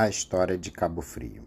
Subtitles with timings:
[0.00, 1.42] A história de Cabo Frio.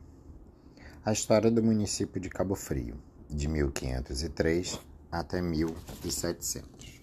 [1.06, 4.78] A história do município de Cabo Frio, de 1503
[5.10, 7.00] até 1700.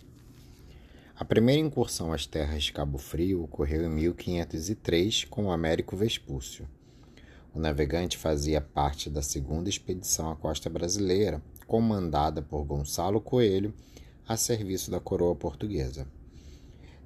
[1.17, 6.69] A primeira incursão às terras de Cabo Frio ocorreu em 1503 com Américo Vespúcio.
[7.55, 13.73] O navegante fazia parte da segunda expedição à costa brasileira, comandada por Gonçalo Coelho,
[14.29, 16.07] a serviço da coroa portuguesa.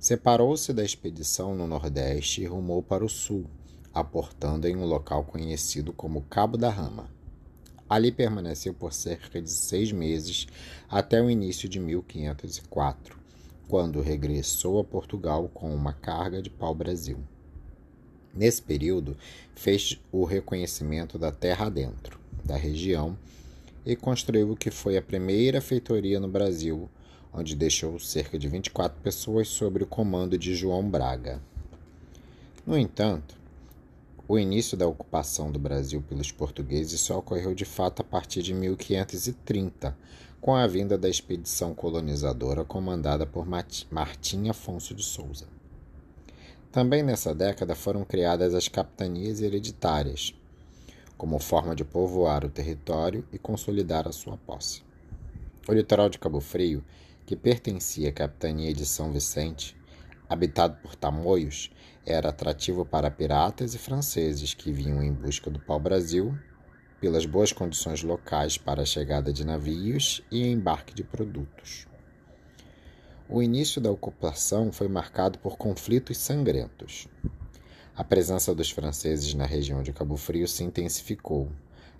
[0.00, 3.48] Separou-se da expedição no Nordeste e rumou para o Sul,
[3.94, 7.08] aportando em um local conhecido como Cabo da Rama.
[7.88, 10.46] Ali permaneceu por cerca de seis meses
[10.88, 13.18] até o início de 1504,
[13.68, 17.18] quando regressou a Portugal com uma carga de pau-brasil.
[18.34, 19.16] Nesse período,
[19.54, 23.16] fez o reconhecimento da terra adentro, da região,
[23.84, 26.88] e construiu o que foi a primeira feitoria no Brasil,
[27.32, 31.42] onde deixou cerca de 24 pessoas sob o comando de João Braga.
[32.66, 33.41] No entanto,
[34.28, 38.54] o início da ocupação do Brasil pelos portugueses só ocorreu de fato a partir de
[38.54, 39.96] 1530,
[40.40, 45.46] com a vinda da expedição colonizadora comandada por Martim Afonso de Souza.
[46.70, 50.34] Também nessa década foram criadas as capitanias hereditárias,
[51.18, 54.82] como forma de povoar o território e consolidar a sua posse.
[55.68, 56.82] O litoral de Cabo Frio,
[57.26, 59.76] que pertencia à capitania de São Vicente,
[60.28, 61.70] habitado por tamoios,
[62.04, 66.36] era atrativo para piratas e franceses que vinham em busca do pau-brasil
[67.00, 71.86] pelas boas condições locais para a chegada de navios e embarque de produtos.
[73.28, 77.08] O início da ocupação foi marcado por conflitos sangrentos.
[77.96, 81.50] A presença dos franceses na região de Cabo Frio se intensificou,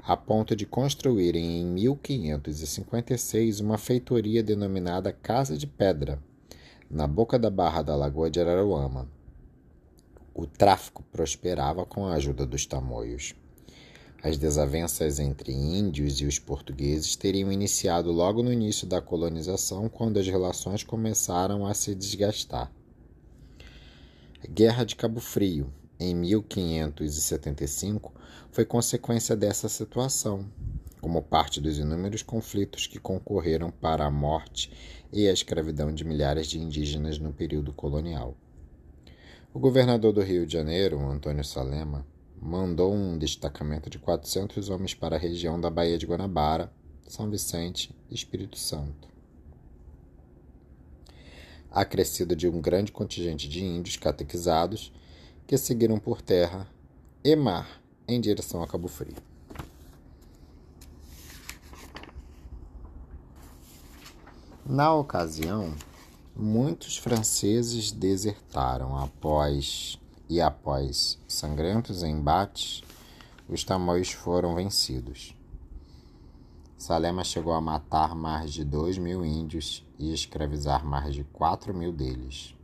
[0.04, 6.22] a ponto de construírem em 1556 uma feitoria denominada Casa de Pedra,
[6.90, 9.08] na boca da barra da Lagoa de Araruama.
[10.34, 13.34] O tráfico prosperava com a ajuda dos tamoios.
[14.22, 20.18] As desavenças entre índios e os portugueses teriam iniciado logo no início da colonização, quando
[20.18, 22.72] as relações começaram a se desgastar.
[24.48, 28.14] Guerra de Cabo Frio, em 1575,
[28.50, 30.46] foi consequência dessa situação,
[31.00, 34.72] como parte dos inúmeros conflitos que concorreram para a morte
[35.12, 38.34] e a escravidão de milhares de indígenas no período colonial.
[39.54, 42.06] O governador do Rio de Janeiro, Antônio Salema,
[42.40, 46.72] mandou um destacamento de 400 homens para a região da Baía de Guanabara,
[47.06, 49.06] São Vicente e Espírito Santo.
[51.70, 54.90] Acrescido de um grande contingente de índios catequizados
[55.46, 56.66] que seguiram por terra
[57.22, 59.16] e mar em direção a Cabo Frio.
[64.64, 65.74] Na ocasião,
[66.42, 69.98] muitos franceses desertaram após
[70.28, 72.82] e após sangrentos embates,
[73.48, 75.36] os tamoios foram vencidos.
[76.76, 81.92] Salema chegou a matar mais de dois mil índios e escravizar mais de quatro mil
[81.92, 82.56] deles.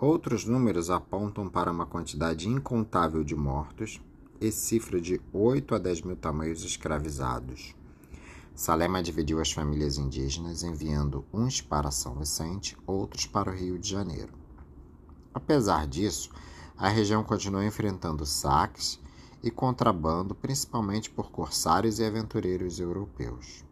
[0.00, 4.00] Outros números apontam para uma quantidade incontável de mortos
[4.40, 7.74] e cifra de 8 a 10 mil tamanhos escravizados.
[8.56, 13.86] Salema dividiu as famílias indígenas, enviando uns para São Vicente, outros para o Rio de
[13.86, 14.32] Janeiro.
[15.34, 16.30] Apesar disso,
[16.74, 18.98] a região continuou enfrentando saques
[19.42, 23.62] e contrabando, principalmente por corsários e aventureiros europeus.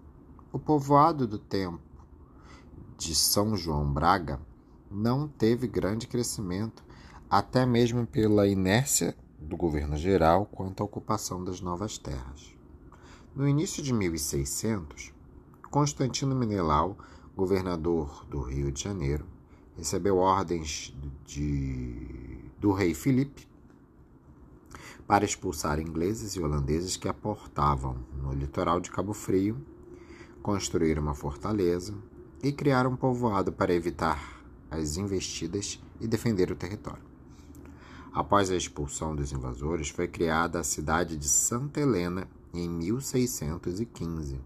[0.52, 1.80] O povoado do tempo
[2.98, 4.38] de São João Braga
[4.90, 6.84] não teve grande crescimento,
[7.30, 12.53] até mesmo pela inércia do governo geral quanto à ocupação das novas terras.
[13.36, 15.12] No início de 1600,
[15.68, 16.96] Constantino Menelau,
[17.34, 19.26] governador do Rio de Janeiro,
[19.76, 23.48] recebeu ordens de, do rei Filipe
[25.04, 29.60] para expulsar ingleses e holandeses que aportavam no litoral de Cabo Frio,
[30.40, 31.92] construir uma fortaleza
[32.40, 37.02] e criar um povoado para evitar as investidas e defender o território.
[38.12, 44.40] Após a expulsão dos invasores, foi criada a cidade de Santa Helena em 1615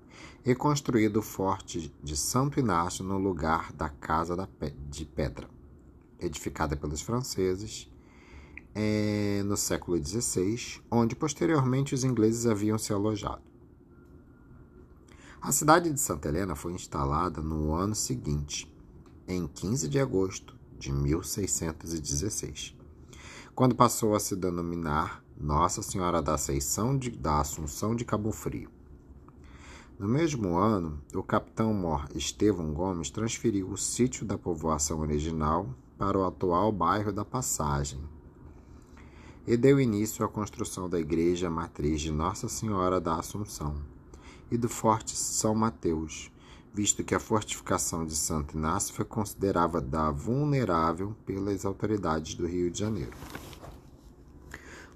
[0.45, 4.49] e construído o Forte de Santo Inácio no lugar da Casa
[4.89, 5.49] de Pedra,
[6.19, 7.91] edificada pelos franceses
[8.75, 13.43] é, no século XVI, onde posteriormente os ingleses haviam se alojado.
[15.41, 18.75] A cidade de Santa Helena foi instalada no ano seguinte,
[19.27, 22.75] em 15 de agosto de 1616,
[23.55, 28.69] quando passou a se denominar nossa Senhora da Ascensão de, da Assunção de Cabo Frio.
[29.97, 36.19] No mesmo ano, o capitão Mor Estevão Gomes transferiu o sítio da povoação original para
[36.19, 38.01] o atual bairro da Passagem
[39.47, 43.77] e deu início à construção da igreja matriz de Nossa Senhora da Assunção
[44.51, 46.31] e do Forte São Mateus,
[46.75, 52.79] visto que a fortificação de Santo Inácio foi considerada vulnerável pelas autoridades do Rio de
[52.79, 53.13] Janeiro.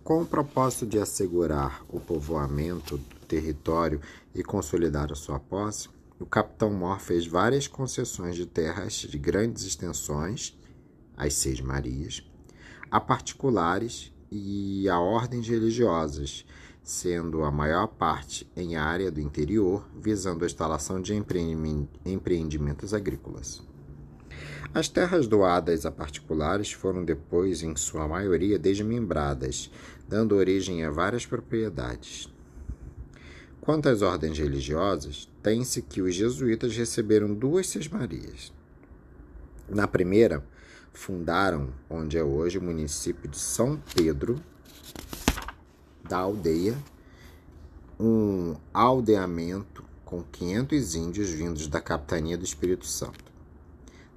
[0.05, 4.01] Com o propósito de assegurar o povoamento do território
[4.35, 5.89] e consolidar a sua posse,
[6.19, 10.59] o capitão Mor fez várias concessões de terras de grandes extensões,
[11.17, 12.29] as Seis Marias,
[12.91, 16.45] a particulares e a ordens religiosas,
[16.83, 23.63] sendo a maior parte em área do interior, visando a instalação de empreendimentos agrícolas.
[24.75, 29.71] As terras doadas a particulares foram depois, em sua maioria, desmembradas,
[30.09, 32.27] dando origem a várias propriedades.
[33.61, 38.51] Quanto às ordens religiosas, tem-se que os jesuítas receberam duas sesmarias.
[39.69, 40.43] Na primeira,
[40.95, 44.41] fundaram onde é hoje o município de São Pedro,
[46.09, 46.79] da aldeia,
[48.01, 53.31] um aldeamento com 500 índios vindos da capitania do Espírito Santo.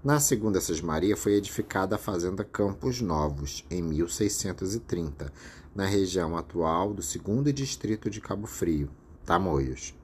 [0.06, 5.34] Na segunda Sesmaria foi edificada a fazenda Campos Novos, em 1630,
[5.74, 8.88] na região atual do segundo distrito de Cabo Frio,
[9.26, 9.96] Tamoios.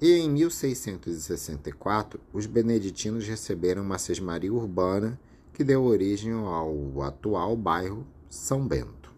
[0.00, 5.20] E em 1664, os beneditinos receberam uma sesmaria urbana
[5.52, 9.12] que deu origem ao atual bairro São Bento.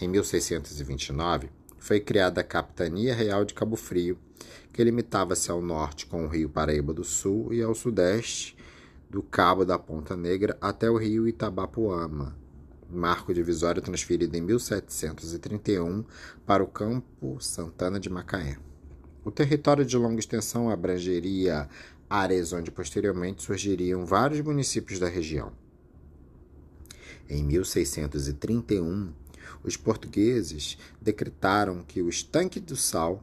[0.00, 4.16] Em 1629, foi criada a Capitania Real de Cabo Frio,
[4.72, 8.56] que limitava-se ao norte com o rio Paraíba do Sul e ao sudeste
[9.10, 12.34] do Cabo da Ponta Negra até o rio Itabapuama,
[12.90, 16.04] marco divisório transferido em 1731
[16.46, 18.56] para o Campo Santana de Macaé.
[19.22, 21.68] O território de longa extensão abrangeria
[22.08, 25.52] áreas onde posteriormente surgiriam vários municípios da região.
[27.28, 29.12] Em 1631,
[29.62, 33.22] os portugueses decretaram que o estanque do sal,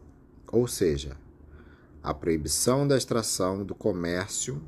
[0.51, 1.17] ou seja,
[2.01, 4.61] a proibição da extração do comércio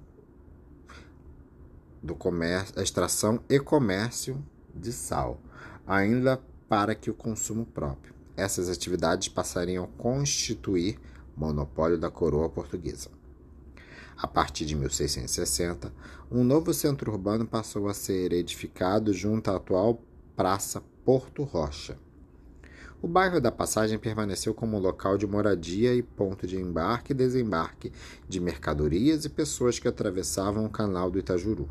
[2.01, 4.43] do comércio, a extração e comércio
[4.73, 5.39] de sal,
[5.85, 8.13] ainda para que o consumo próprio.
[8.35, 10.99] Essas atividades passariam a constituir
[11.35, 13.09] monopólio da coroa portuguesa.
[14.17, 15.93] A partir de 1660,
[16.31, 20.01] um novo centro urbano passou a ser edificado junto à atual
[20.35, 21.97] Praça Porto Rocha.
[23.03, 27.91] O bairro da Passagem permaneceu como local de moradia e ponto de embarque e desembarque
[28.29, 31.67] de mercadorias e pessoas que atravessavam o canal do Itajuru.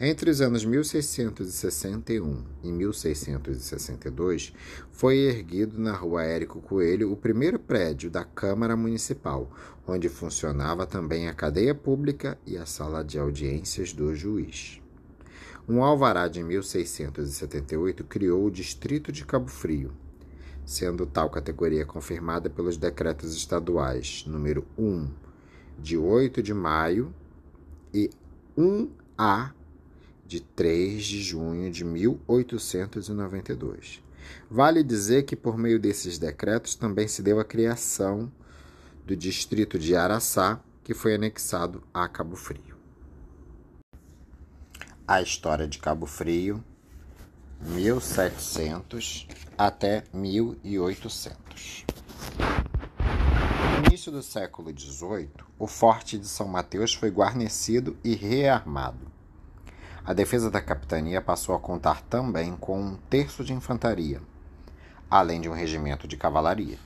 [0.00, 4.54] Entre os anos 1661 e 1662,
[4.90, 9.52] foi erguido na rua Érico Coelho o primeiro prédio da Câmara Municipal,
[9.86, 14.80] onde funcionava também a cadeia pública e a sala de audiências do juiz.
[15.66, 19.94] Um alvará de 1678 criou o Distrito de Cabo Frio,
[20.62, 25.08] sendo tal categoria confirmada pelos decretos estaduais número 1
[25.78, 27.14] de 8 de maio
[27.94, 28.10] e
[28.58, 29.54] 1A
[30.26, 34.02] de 3 de junho de 1892.
[34.50, 38.30] Vale dizer que por meio desses decretos também se deu a criação
[39.06, 42.73] do distrito de Araçá, que foi anexado a Cabo Frio.
[45.06, 46.64] A História de Cabo Frio,
[47.60, 51.84] 1700 até 1800.
[53.82, 59.12] No início do século XVIII, o Forte de São Mateus foi guarnecido e rearmado.
[60.06, 64.22] A defesa da capitania passou a contar também com um terço de infantaria,
[65.10, 66.78] além de um regimento de cavalaria.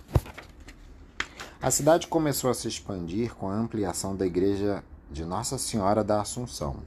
[1.63, 6.21] A cidade começou a se expandir com a ampliação da igreja de Nossa Senhora da
[6.21, 6.83] Assunção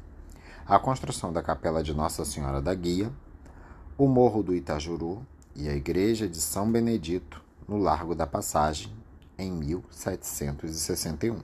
[0.71, 3.11] a construção da Capela de Nossa Senhora da Guia,
[3.97, 5.21] o Morro do Itajuru
[5.53, 8.89] e a Igreja de São Benedito, no Largo da Passagem,
[9.37, 11.41] em 1761.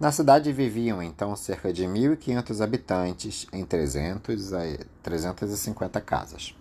[0.00, 4.62] Na cidade viviam então cerca de 1.500 habitantes em 300 a
[5.02, 6.56] 350 casas,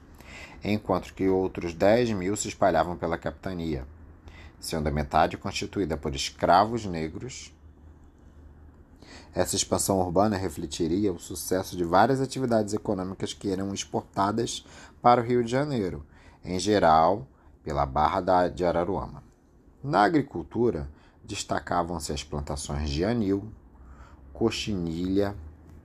[0.61, 3.87] enquanto que outros 10 mil se espalhavam pela capitania,
[4.59, 7.55] sendo a metade constituída por escravos negros
[9.35, 14.65] essa expansão urbana refletiria o sucesso de várias atividades econômicas que eram exportadas
[15.01, 16.05] para o Rio de Janeiro,
[16.41, 17.27] em geral
[17.61, 19.21] pela Barra de Araruama.
[19.83, 20.89] Na agricultura,
[21.21, 23.43] destacavam-se as plantações de anil,
[24.31, 25.35] coxinilha,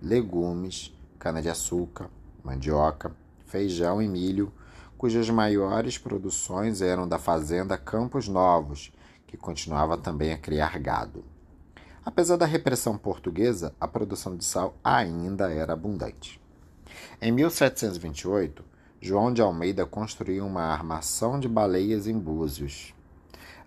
[0.00, 2.08] legumes, cana-de-açúcar,
[2.44, 3.10] mandioca,
[3.46, 4.52] feijão e milho,
[4.96, 8.92] cujas maiores produções eram da fazenda Campos Novos,
[9.26, 11.24] que continuava também a criar gado.
[12.04, 16.40] Apesar da repressão portuguesa, a produção de sal ainda era abundante.
[17.20, 18.64] Em 1728,
[19.00, 22.94] João de Almeida construiu uma armação de baleias em Búzios,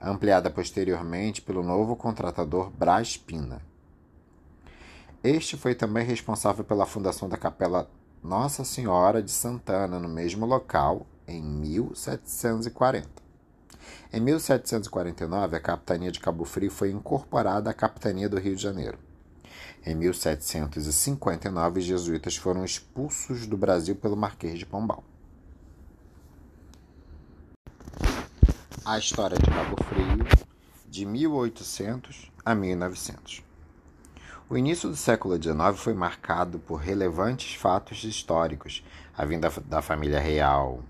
[0.02, 3.62] ampliada posteriormente pelo novo contratador Brás Pina.
[5.24, 7.90] Este foi também responsável pela fundação da Capela
[8.22, 13.23] Nossa Senhora de Santana no mesmo local em 1740.
[14.16, 19.00] Em 1749, a capitania de Cabo Frio foi incorporada à capitania do Rio de Janeiro.
[19.84, 25.04] Em 1759, os jesuítas foram expulsos do Brasil pelo Marquês de Pombal.
[28.86, 30.46] A história de Cabo Frio,
[30.88, 33.44] de 1800 a 1900.
[34.48, 38.86] O início do século XIX foi marcado por relevantes fatos históricos,
[39.18, 40.84] a vinda da família real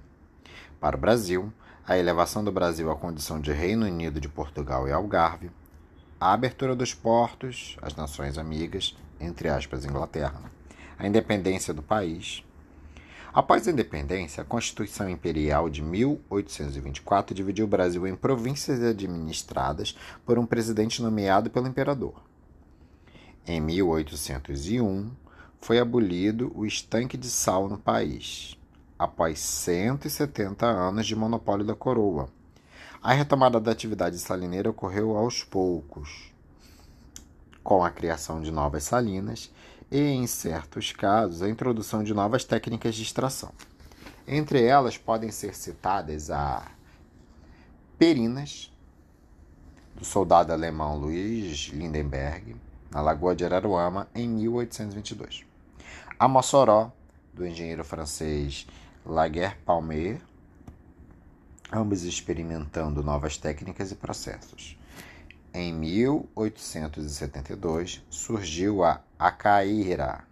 [0.77, 1.53] para o Brasil,
[1.86, 5.52] a elevação do Brasil à condição de Reino Unido de Portugal e Algarve,
[6.18, 10.50] a abertura dos portos às nações amigas, entre aspas, Inglaterra,
[10.98, 12.42] a independência do país.
[13.34, 20.40] Após a independência, a Constituição Imperial de 1824 dividiu o Brasil em províncias administradas por
[20.40, 22.13] um presidente nomeado pelo imperador.
[23.46, 25.12] Em 1801,
[25.60, 28.58] foi abolido o estanque de sal no país,
[29.04, 32.30] após 170 anos de monopólio da coroa.
[33.02, 36.32] A retomada da atividade salineira ocorreu aos poucos,
[37.62, 39.52] com a criação de novas salinas
[39.92, 43.52] e, em certos casos, a introdução de novas técnicas de extração.
[44.26, 46.72] Entre elas podem ser citadas a
[47.98, 48.72] perinas,
[49.96, 52.56] do soldado alemão Luiz Lindenberg,
[52.90, 55.46] na Lagoa de Araruama, em 1822.
[56.18, 56.92] A Mossoró,
[57.34, 58.66] do engenheiro francês
[59.06, 60.22] Laguerre Palmer,
[61.70, 64.80] ambos experimentando novas técnicas e processos.
[65.54, 70.24] Em 1872 surgiu a Acaíra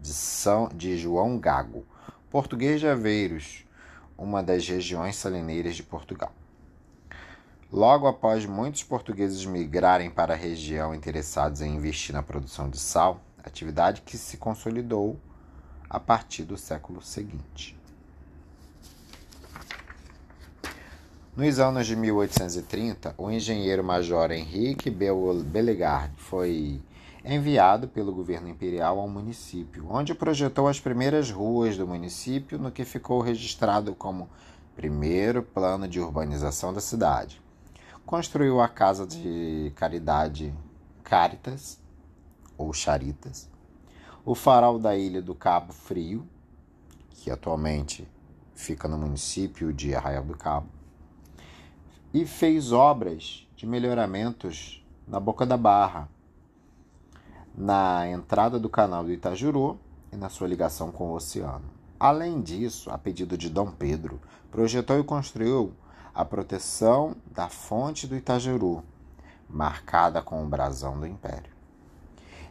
[0.00, 1.86] de, São, de João Gago,
[2.30, 3.64] português de Aveiros,
[4.18, 6.32] uma das regiões salineiras de Portugal.
[7.70, 13.20] Logo após muitos portugueses migrarem para a região interessados em investir na produção de sal,
[13.44, 15.16] atividade que se consolidou
[15.88, 17.83] a partir do século seguinte.
[21.36, 26.80] Nos anos de 1830, o engenheiro-major Henrique Bellegarde foi
[27.24, 32.84] enviado pelo governo imperial ao município, onde projetou as primeiras ruas do município, no que
[32.84, 34.30] ficou registrado como
[34.76, 37.42] primeiro plano de urbanização da cidade.
[38.06, 40.54] Construiu a casa de caridade
[41.02, 41.80] Caritas,
[42.56, 43.50] ou Charitas,
[44.24, 46.24] o farol da ilha do Cabo Frio,
[47.10, 48.06] que atualmente
[48.54, 50.68] fica no município de Arraial do Cabo,
[52.14, 56.08] e fez obras de melhoramentos na Boca da Barra,
[57.52, 59.80] na entrada do canal do Itajuru
[60.12, 61.64] e na sua ligação com o oceano.
[61.98, 65.72] Além disso, a pedido de Dom Pedro, projetou e construiu
[66.14, 68.84] a proteção da fonte do Itajuru,
[69.50, 71.52] marcada com o brasão do Império.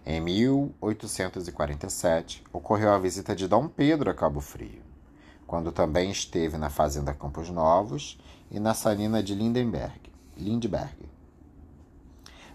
[0.06, 4.82] Em 1847, ocorreu a visita de Dom Pedro a Cabo Frio,
[5.48, 8.20] quando também esteve na Fazenda Campos Novos
[8.54, 10.00] e na salina de Lindenberg,
[10.38, 11.10] Lindbergh.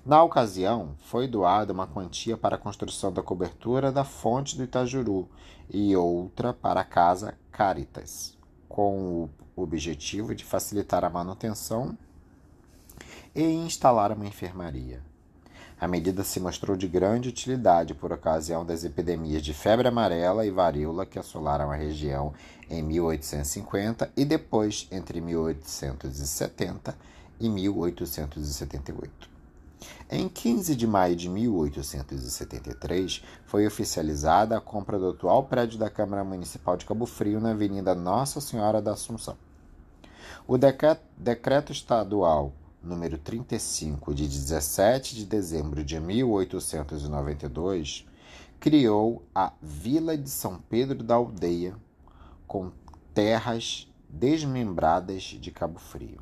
[0.06, 5.28] Na ocasião, foi doada uma quantia para a construção da cobertura da fonte do Itajuru
[5.68, 8.38] e outra para a Casa Caritas,
[8.68, 11.98] com o objetivo de facilitar a manutenção
[13.34, 15.07] e instalar uma enfermaria.
[15.80, 20.50] A medida se mostrou de grande utilidade por ocasião das epidemias de febre amarela e
[20.50, 22.34] varíola que assolaram a região
[22.68, 26.96] em 1850 e depois entre 1870
[27.38, 29.30] e 1878.
[30.10, 36.24] Em 15 de maio de 1873, foi oficializada a compra do atual prédio da Câmara
[36.24, 39.36] Municipal de Cabo Frio na Avenida Nossa Senhora da Assunção.
[40.44, 42.52] O decreto estadual
[42.88, 48.06] número 35 de 17 de dezembro de 1892
[48.58, 51.76] criou a Vila de São Pedro da Aldeia
[52.46, 52.72] com
[53.12, 56.18] terras desmembradas de Cabo Frio.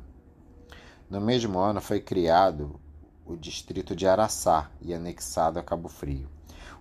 [1.09, 2.77] No mesmo ano foi criado
[3.25, 6.27] o distrito de Araçá e anexado a Cabo Frio.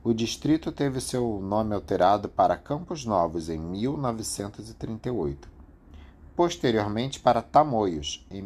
[0.02, 5.54] O distrito teve seu nome alterado para Campos Novos em 1938
[6.36, 8.42] posteriormente para Tamoios, em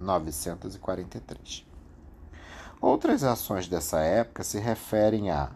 [0.00, 1.66] 1943.
[2.80, 5.50] Outras ações dessa época se referem a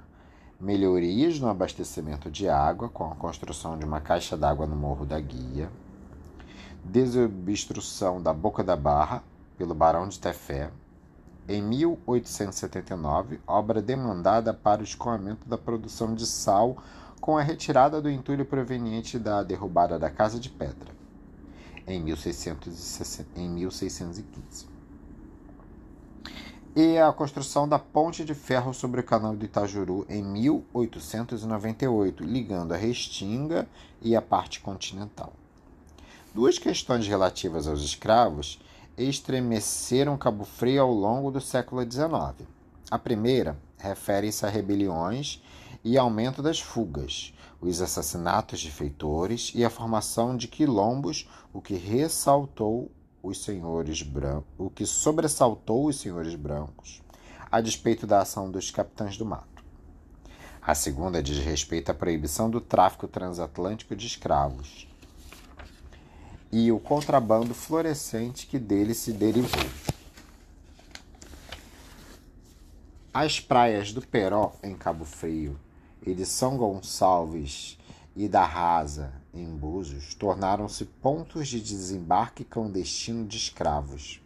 [0.60, 5.18] melhorias no abastecimento de água, com a construção de uma caixa d'água no Morro da
[5.18, 5.70] Guia,
[6.84, 9.22] desobstrução da Boca da Barra
[9.56, 10.70] pelo Barão de Tefé,
[11.48, 16.76] em 1879, obra demandada para o escoamento da produção de sal
[17.20, 20.91] com a retirada do entulho proveniente da derrubada da Casa de Pedra,
[21.86, 24.66] em, 1660, em 1615.
[26.74, 32.72] E a construção da ponte de ferro sobre o canal do Itajuru em 1898, ligando
[32.72, 33.68] a Restinga
[34.00, 35.34] e a parte continental.
[36.34, 38.58] Duas questões relativas aos escravos
[38.96, 42.48] estremeceram Cabo Frio ao longo do século XIX.
[42.90, 45.42] A primeira refere-se a rebeliões
[45.84, 47.31] e aumento das fugas,
[47.62, 52.90] os assassinatos de feitores e a formação de quilombos, o que ressaltou
[53.22, 57.00] os senhores brancos, o que sobressaltou os senhores brancos,
[57.50, 59.62] a despeito da ação dos capitães do mato.
[60.60, 64.88] A segunda diz respeito à proibição do tráfico transatlântico de escravos,
[66.50, 69.70] e o contrabando florescente que dele se derivou.
[73.14, 75.58] As praias do Peró, em Cabo Frio,
[76.04, 77.78] e de São Gonçalves
[78.14, 84.20] e da Rasa, em Búzios, tornaram-se pontos de desembarque clandestino de escravos.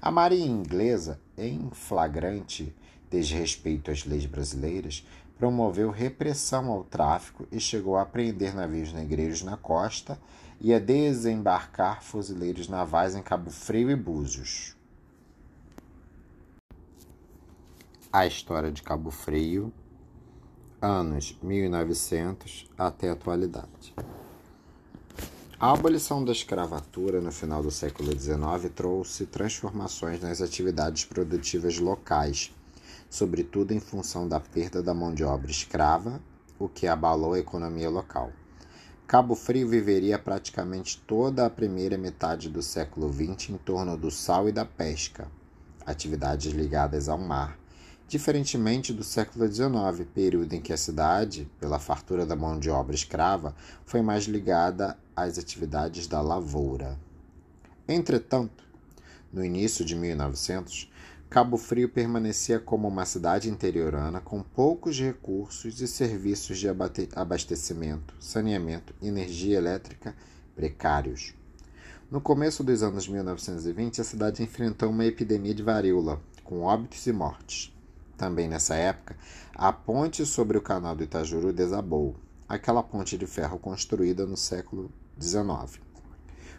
[0.00, 2.74] A marinha inglesa, em flagrante
[3.10, 5.04] desrespeito às leis brasileiras,
[5.38, 10.18] promoveu repressão ao tráfico e chegou a prender navios negreiros na costa
[10.60, 14.74] e a desembarcar fuzileiros navais em Cabo Frio e Búzios.
[18.12, 19.72] A história de Cabo Frio,
[20.86, 23.92] anos 1900 até a atualidade.
[25.58, 32.54] A abolição da escravatura no final do século XIX trouxe transformações nas atividades produtivas locais,
[33.10, 36.20] sobretudo em função da perda da mão de obra escrava,
[36.58, 38.30] o que abalou a economia local.
[39.08, 44.48] Cabo Frio viveria praticamente toda a primeira metade do século XX em torno do sal
[44.48, 45.26] e da pesca,
[45.84, 47.58] atividades ligadas ao mar,
[48.08, 52.94] diferentemente do século XIX, período em que a cidade, pela fartura da mão de obra
[52.94, 56.98] escrava, foi mais ligada às atividades da lavoura.
[57.88, 58.64] Entretanto,
[59.32, 60.90] no início de 1900,
[61.28, 66.68] Cabo Frio permanecia como uma cidade interiorana com poucos recursos e serviços de
[67.14, 70.14] abastecimento, saneamento e energia elétrica
[70.54, 71.34] precários.
[72.08, 77.12] No começo dos anos 1920, a cidade enfrentou uma epidemia de varíola, com óbitos e
[77.12, 77.75] mortes.
[78.16, 79.16] Também nessa época,
[79.54, 82.16] a ponte sobre o canal do Itajuru desabou,
[82.48, 85.80] aquela ponte de ferro construída no século XIX.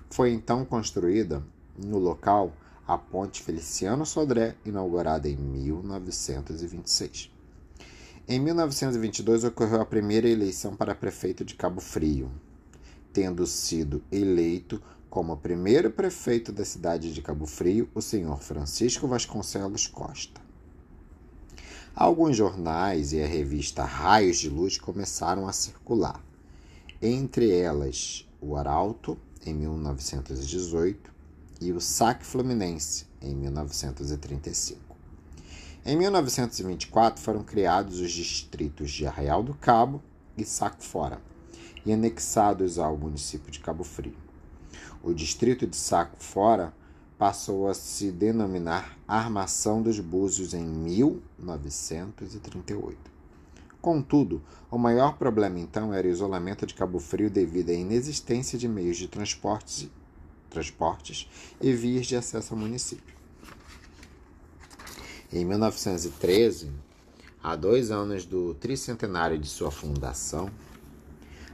[0.10, 1.44] Foi então construída
[1.78, 2.54] no local
[2.88, 7.30] a Ponte Feliciano Sodré, inaugurada em 1926.
[8.28, 12.32] Em 1922 ocorreu a primeira eleição para prefeito de Cabo Frio,
[13.12, 19.88] tendo sido eleito como primeiro prefeito da cidade de Cabo Frio o senhor Francisco Vasconcelos
[19.88, 20.47] Costa.
[22.00, 26.24] Alguns jornais e a revista Raios de Luz começaram a circular,
[27.02, 31.12] entre elas o Arauto, em 1918,
[31.60, 34.80] e o Saque Fluminense, em 1935.
[35.84, 40.00] Em 1924 foram criados os distritos de Arraial do Cabo
[40.38, 41.20] e Saco Fora,
[41.84, 44.14] e anexados ao município de Cabo Frio.
[45.02, 46.72] O distrito de Saco Fora
[47.18, 53.18] passou a se denominar Armação dos Búzios em 1938.
[53.82, 58.68] Contudo, o maior problema então era o isolamento de Cabo Frio devido à inexistência de
[58.68, 59.90] meios de transporte
[60.50, 61.30] transportes
[61.62, 63.16] e vias de acesso ao município.
[65.32, 66.72] Em 1913,
[67.44, 70.50] há dois anos do tricentenário de sua fundação,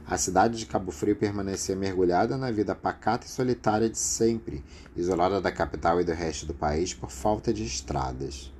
[0.06, 4.62] a cidade de Cabo Frio permanecia mergulhada na vida pacata e solitária de sempre,
[4.94, 8.52] isolada da capital e do resto do país por falta de estradas.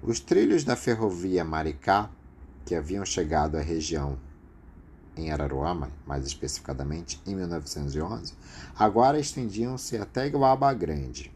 [0.00, 2.08] Os trilhos da ferrovia Maricá,
[2.64, 4.16] que haviam chegado à região
[5.16, 8.34] em Araruama, mais especificadamente em 1911,
[8.78, 11.32] agora estendiam-se até Iguaba Grande.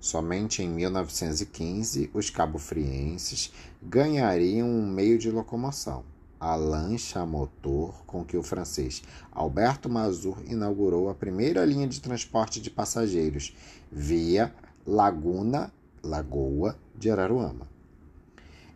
[0.00, 6.04] Somente em 1915 os cabo-frienses ganhariam um meio de locomoção,
[6.40, 12.00] a lancha a motor com que o francês Alberto Mazur inaugurou a primeira linha de
[12.00, 13.56] transporte de passageiros
[13.90, 14.54] via
[14.86, 15.72] Laguna
[16.02, 17.66] Lagoa de Araruama.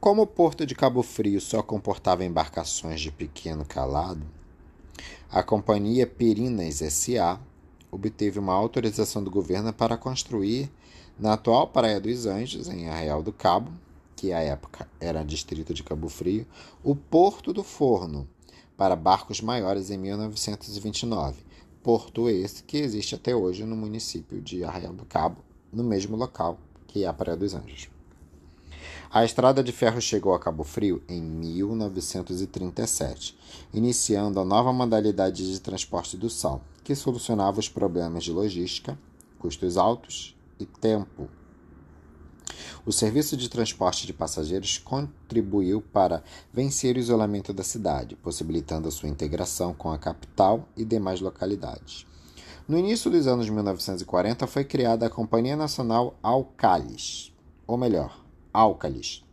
[0.00, 4.22] Como o porto de Cabo Frio só comportava embarcações de pequeno calado,
[5.34, 7.40] a companhia Perinas SA
[7.90, 10.70] obteve uma autorização do governo para construir
[11.18, 13.72] na atual Praia dos Anjos, em Arraial do Cabo,
[14.14, 16.46] que à época era distrito de Cabo Frio,
[16.84, 18.28] o Porto do Forno,
[18.76, 21.44] para barcos maiores em 1929.
[21.82, 25.38] Porto esse que existe até hoje no município de Arraial do Cabo,
[25.72, 27.93] no mesmo local que a Praia dos Anjos.
[29.14, 33.38] A estrada de ferro chegou a Cabo Frio em 1937,
[33.72, 38.98] iniciando a nova modalidade de transporte do sal, que solucionava os problemas de logística,
[39.38, 41.28] custos altos e tempo.
[42.84, 48.90] O serviço de transporte de passageiros contribuiu para vencer o isolamento da cidade, possibilitando a
[48.90, 52.04] sua integração com a capital e demais localidades.
[52.66, 57.32] No início dos anos 1940 foi criada a Companhia Nacional Alcalis,
[57.64, 58.23] ou melhor,
[58.54, 59.24] Alcalis,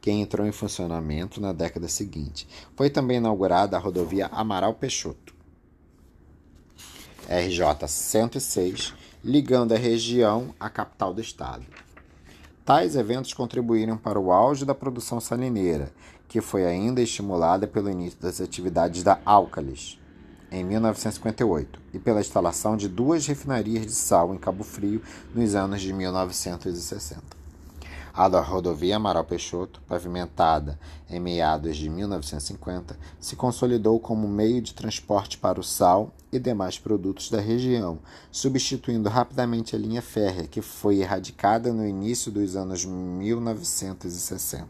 [0.00, 2.48] que entrou em funcionamento na década seguinte.
[2.74, 5.34] Foi também inaugurada a rodovia Amaral Peixoto,
[7.28, 8.92] RJ 106,
[9.24, 11.64] ligando a região à capital do estado.
[12.64, 15.92] Tais eventos contribuíram para o auge da produção salineira,
[16.28, 20.00] que foi ainda estimulada pelo início das atividades da Álcalis,
[20.50, 25.00] em 1958, e pela instalação de duas refinarias de sal em Cabo Frio
[25.34, 27.45] nos anos de 1960.
[28.16, 30.78] A da rodovia Amaral Peixoto, pavimentada
[31.10, 36.78] em meados de 1950, se consolidou como meio de transporte para o sal e demais
[36.78, 37.98] produtos da região,
[38.32, 44.66] substituindo rapidamente a linha férrea, que foi erradicada no início dos anos 1960.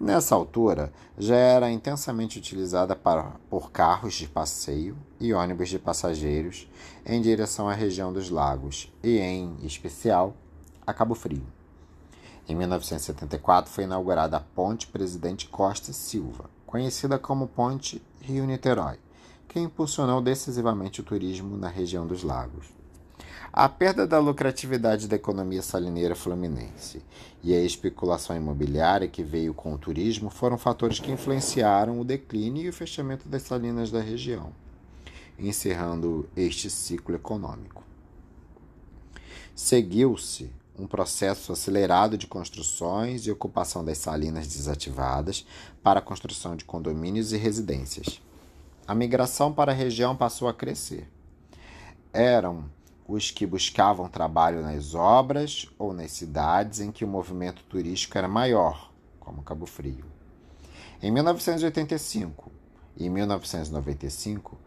[0.00, 6.66] Nessa altura, já era intensamente utilizada para, por carros de passeio e ônibus de passageiros
[7.04, 10.34] em direção à região dos lagos e, em especial,
[10.86, 11.57] a Cabo Frio.
[12.48, 18.98] Em 1974 foi inaugurada a Ponte Presidente Costa Silva, conhecida como Ponte Rio-Niterói,
[19.46, 22.66] que impulsionou decisivamente o turismo na região dos lagos.
[23.52, 27.02] A perda da lucratividade da economia salineira fluminense
[27.42, 32.62] e a especulação imobiliária que veio com o turismo foram fatores que influenciaram o declínio
[32.62, 34.52] e o fechamento das salinas da região,
[35.38, 37.84] encerrando este ciclo econômico.
[39.54, 45.44] Seguiu-se um processo acelerado de construções e ocupação das salinas desativadas
[45.82, 48.20] para a construção de condomínios e residências.
[48.86, 51.10] A migração para a região passou a crescer.
[52.12, 52.64] Eram
[53.06, 58.28] os que buscavam trabalho nas obras ou nas cidades em que o movimento turístico era
[58.28, 60.04] maior, como Cabo Frio.
[61.02, 62.52] Em 1985
[62.96, 64.57] e 1995,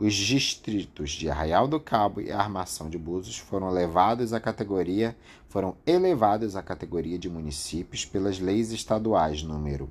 [0.00, 5.14] os distritos de Arraial do Cabo e Armação de Búzios foram levados à categoria
[5.46, 9.90] foram elevados à categoria de municípios pelas leis estaduais número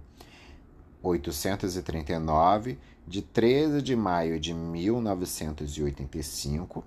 [1.03, 6.83] 839 de 13 de maio de 1985,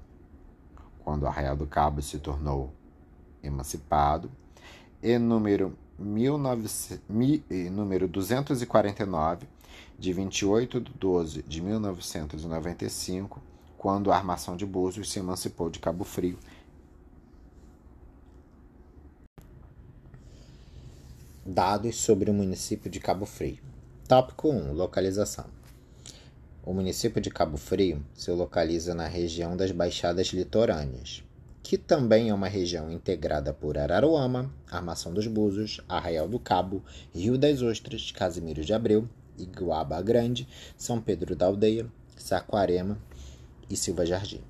[1.05, 2.73] quando Arraial do Cabo se tornou
[3.43, 4.31] emancipado,
[5.03, 6.69] e número 19,
[7.71, 9.47] número 249
[10.03, 13.41] de 28 de 12 de 1995,
[13.79, 16.37] quando a armação de Búzios se emancipou de Cabo Frio.
[21.47, 23.59] Dados sobre o município de Cabo Frio.
[24.09, 25.47] Tópico 1: Localização.
[26.65, 31.23] O município de Cabo Frio se localiza na região das Baixadas Litorâneas,
[31.63, 36.83] que também é uma região integrada por Araruama, Armação dos Búzios, Arraial do Cabo,
[37.15, 42.99] Rio das Ostras, Casimiro de Abreu Iguaba Grande, São Pedro da Aldeia, Saquarema
[43.69, 44.41] e Silva Jardim.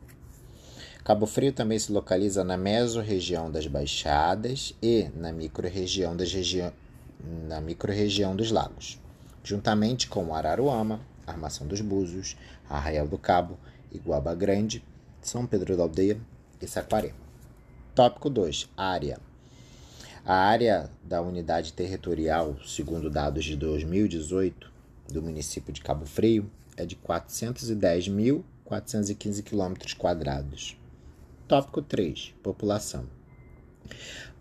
[1.05, 6.63] Cabo Frio também se localiza na mesorregião das Baixadas e na microrregião, regi
[7.49, 9.01] na microrregião dos Lagos,
[9.43, 12.37] juntamente com Araruama, Armação dos Búzios,
[12.69, 13.59] Arraial do Cabo,
[13.91, 14.85] Iguaba Grande,
[15.21, 16.21] São Pedro da Aldeia
[16.61, 17.19] e Saquarema.
[17.95, 18.71] Tópico 2.
[18.77, 19.19] Área.
[20.25, 24.72] A área da unidade territorial, segundo dados de 2018,
[25.13, 29.75] do município de Cabo Frio, é de 410.415 km.
[31.47, 32.35] Tópico 3.
[32.43, 33.07] População.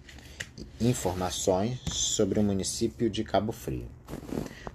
[0.80, 3.88] informações sobre o município de Cabo Frio.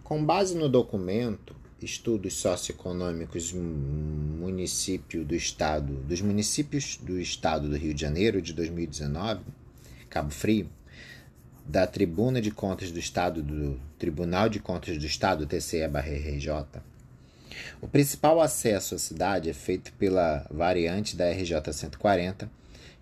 [0.04, 7.94] Com base no documento Estudos Socioeconômicos Município do Estado, dos Municípios do Estado do Rio
[7.94, 9.41] de Janeiro de 2019,
[10.08, 10.70] Cabo Frio,
[11.65, 16.82] da Tribuna de Contas do Estado do Tribunal de Contas do Estado, TCE/RJ.
[17.82, 22.50] O principal acesso à cidade é feito pela variante da RJ 140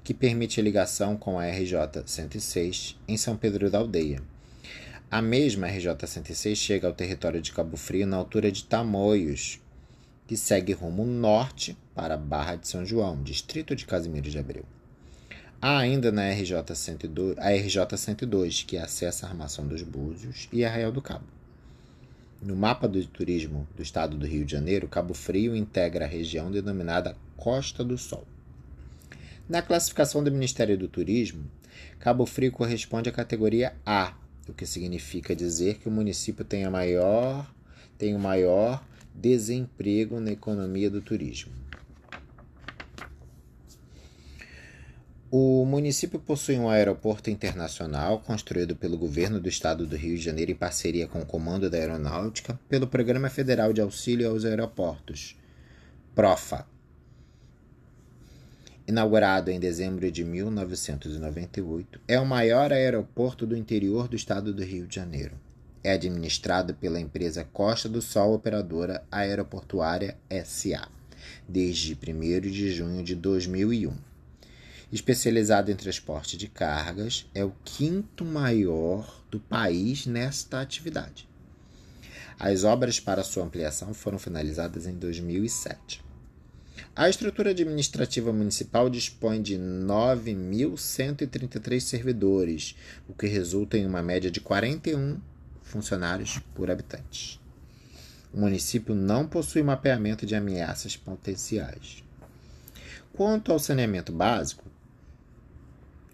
[0.03, 4.21] que permite a ligação com a RJ 106 em São Pedro da Aldeia.
[5.11, 9.59] A mesma RJ 106 chega ao território de Cabo Frio na altura de Tamoios,
[10.27, 14.63] que segue rumo norte para Barra de São João, distrito de Casimiro de Abreu.
[15.59, 20.63] Há ainda na RJ 102, a RJ 102, que acessa a Armação dos Búzios e
[20.63, 21.25] Arraial do Cabo.
[22.39, 26.51] No mapa do turismo do estado do Rio de Janeiro, Cabo Frio integra a região
[26.51, 28.27] denominada Costa do Sol.
[29.49, 31.49] Na classificação do Ministério do Turismo,
[31.97, 34.13] Cabo Frio corresponde à categoria A,
[34.49, 37.49] o que significa dizer que o município tem, a maior,
[37.97, 38.83] tem o maior
[39.13, 41.51] desemprego na economia do turismo.
[45.31, 50.51] O município possui um aeroporto internacional construído pelo governo do estado do Rio de Janeiro
[50.51, 55.37] em parceria com o Comando da Aeronáutica pelo Programa Federal de Auxílio aos Aeroportos,
[56.15, 56.65] PROFA,
[58.89, 64.87] inaugurado em dezembro de 1998, é o maior aeroporto do interior do estado do Rio
[64.87, 65.35] de Janeiro.
[65.83, 70.89] É administrado pela empresa Costa do Sol Operadora Aeroportuária SA,
[71.47, 73.93] desde 1 de junho de 2001.
[74.91, 81.29] Especializado em transporte de cargas, é o quinto maior do país nesta atividade.
[82.39, 86.08] As obras para sua ampliação foram finalizadas em 2007.
[86.99, 92.75] A estrutura administrativa municipal dispõe de 9.133 servidores,
[93.07, 95.17] o que resulta em uma média de 41
[95.61, 97.39] funcionários por habitante.
[98.33, 102.03] O município não possui mapeamento de ameaças potenciais.
[103.13, 104.65] Quanto ao saneamento básico,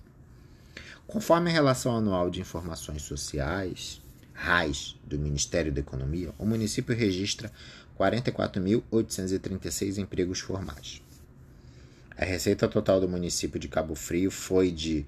[1.05, 4.01] Conforme a Relação Anual de Informações Sociais,
[4.33, 7.51] RAIS, do Ministério da Economia, o município registra
[7.99, 11.03] 44.836 empregos formais.
[12.19, 15.05] A receita total do município de Cabo Frio foi de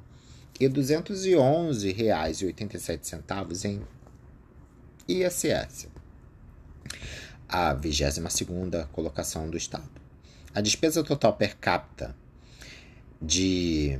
[0.60, 3.82] e R$ 211,87 em
[5.08, 5.88] ISS,
[7.48, 9.90] a 22ª colocação do estado.
[10.54, 12.16] A despesa total per capita
[13.22, 14.00] de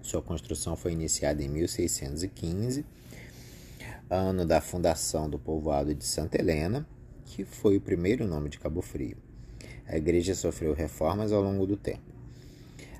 [0.03, 2.85] Sua construção foi iniciada em 1615,
[4.11, 6.87] ano da fundação do povoado de Santa Helena,
[7.25, 9.17] que foi o primeiro nome de Cabo Frio.
[9.87, 12.13] A igreja sofreu reformas ao longo do tempo.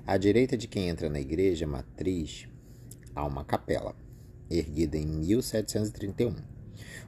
[0.07, 2.47] À direita de quem entra na igreja matriz
[3.13, 3.95] há uma capela,
[4.49, 6.35] erguida em 1731,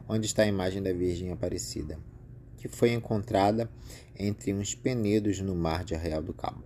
[0.08, 1.98] onde está a imagem da Virgem Aparecida,
[2.58, 3.70] que foi encontrada
[4.18, 6.64] entre uns penedos no mar de Arraial do Cabo,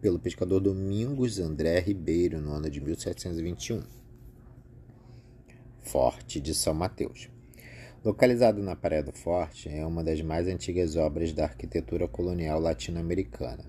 [0.00, 3.82] pelo pescador Domingos André Ribeiro, no ano de 1721.
[5.80, 7.30] Forte de São Mateus.
[8.04, 13.64] Localizado na Praia do Forte, é uma das mais antigas obras da arquitetura colonial latino-americana.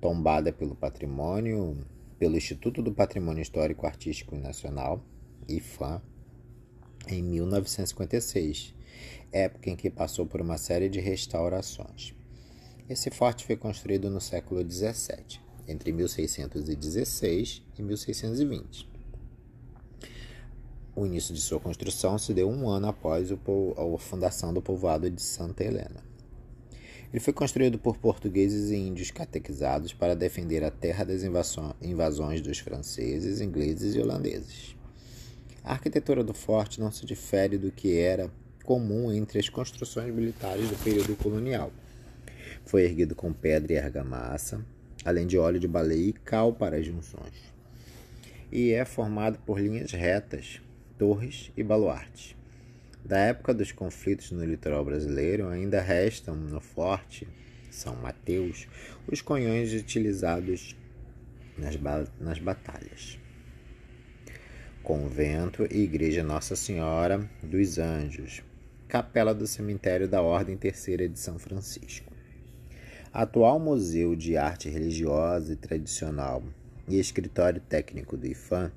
[0.00, 1.76] Tombada pelo patrimônio,
[2.18, 5.04] pelo Instituto do Patrimônio Histórico Artístico Nacional,
[5.48, 6.02] IFAM,
[7.06, 8.77] em 1956
[9.32, 12.14] época em que passou por uma série de restaurações.
[12.88, 18.88] Esse forte foi construído no século XVII, entre 1616 e 1620.
[20.96, 25.22] O início de sua construção se deu um ano após a fundação do povoado de
[25.22, 26.02] Santa Helena.
[27.12, 32.58] Ele foi construído por portugueses e índios catequizados para defender a terra das invasões dos
[32.58, 34.76] franceses, ingleses e holandeses.
[35.62, 38.30] A arquitetura do forte não se difere do que era
[38.68, 41.72] comum entre as construções militares do período colonial.
[42.66, 44.62] Foi erguido com pedra e argamassa,
[45.02, 47.32] além de óleo de baleia e cal para as junções.
[48.52, 50.60] E é formado por linhas retas,
[50.98, 52.36] torres e baluartes.
[53.02, 57.26] Da época dos conflitos no litoral brasileiro, ainda restam no forte
[57.70, 58.68] São Mateus
[59.10, 60.76] os conhões utilizados
[61.56, 63.18] nas, ba nas batalhas.
[64.82, 68.42] Convento e Igreja Nossa Senhora dos Anjos,
[68.88, 72.10] capela do cemitério da Ordem Terceira de São Francisco.
[73.12, 76.42] Atual Museu de Arte Religiosa e Tradicional
[76.88, 78.72] e escritório técnico do IFAM,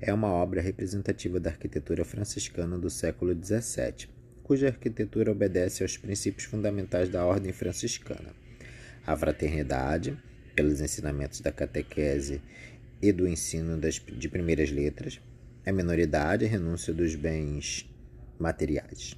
[0.00, 4.08] é uma obra representativa da arquitetura franciscana do século XVII,
[4.42, 8.34] cuja arquitetura obedece aos princípios fundamentais da ordem franciscana:
[9.06, 10.16] a fraternidade,
[10.54, 12.40] pelos ensinamentos da catequese
[13.02, 15.20] e do ensino das, de primeiras letras,
[15.66, 17.86] a minoridade e renúncia dos bens
[18.38, 19.16] materiais.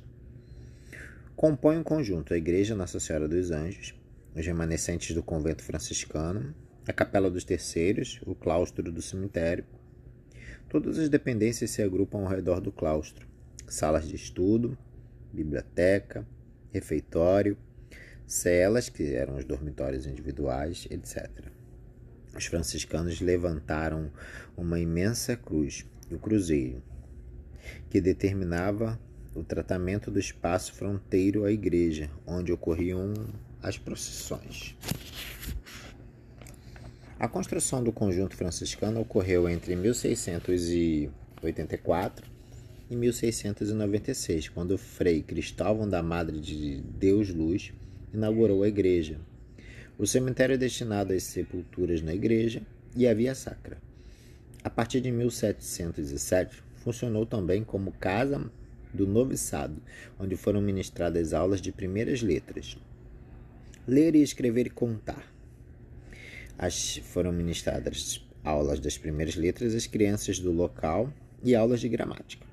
[1.36, 3.94] Compõe o um conjunto a Igreja Nossa Senhora dos Anjos,
[4.34, 6.54] os remanescentes do convento franciscano,
[6.86, 9.64] a Capela dos Terceiros, o claustro do cemitério.
[10.68, 13.26] Todas as dependências se agrupam ao redor do claustro:
[13.66, 14.76] salas de estudo,
[15.32, 16.26] biblioteca,
[16.72, 17.56] refeitório,
[18.26, 21.28] celas, que eram os dormitórios individuais, etc.
[22.36, 24.10] Os franciscanos levantaram
[24.56, 26.82] uma imensa cruz, o cruzeiro,
[27.88, 29.00] que determinava
[29.34, 33.12] o tratamento do espaço fronteiro à igreja, onde ocorriam
[33.62, 34.76] as procissões.
[37.18, 42.28] A construção do conjunto franciscano ocorreu entre 1684
[42.90, 47.72] e 1696, quando o frei Cristóvão da Madre de Deus Luz
[48.12, 49.18] inaugurou a igreja,
[49.98, 52.62] o cemitério destinado às sepulturas na igreja
[52.96, 53.76] e a via sacra.
[54.64, 58.50] A partir de 1707, funcionou também como casa
[58.92, 59.80] do noviçado,
[60.18, 62.76] onde foram ministradas aulas de primeiras letras.
[63.86, 65.32] Ler e escrever e contar.
[66.58, 71.12] As, foram ministradas aulas das primeiras letras às crianças do local
[71.42, 72.46] e aulas de gramática.